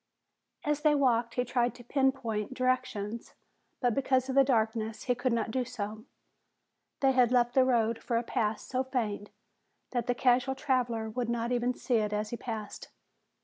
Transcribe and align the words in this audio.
As 0.63 0.81
they 0.81 0.95
walked 0.95 1.35
he 1.35 1.45
tried 1.45 1.75
to 1.75 1.83
pinpoint 1.83 2.55
directions, 2.55 3.35
but 3.81 3.93
because 3.93 4.29
of 4.29 4.33
the 4.33 4.43
darkness 4.43 5.03
he 5.03 5.13
could 5.13 5.31
not 5.31 5.51
do 5.51 5.63
so. 5.63 6.05
They 7.01 7.11
had 7.11 7.31
left 7.31 7.53
the 7.53 7.63
road 7.63 8.01
for 8.01 8.17
a 8.17 8.23
path 8.23 8.61
so 8.61 8.83
faint 8.83 9.29
that 9.91 10.07
the 10.07 10.15
casual 10.15 10.55
traveler 10.55 11.07
would 11.07 11.29
not 11.29 11.51
even 11.51 11.75
see 11.75 11.97
it 11.97 12.13
as 12.13 12.31
he 12.31 12.35
passed. 12.37 12.87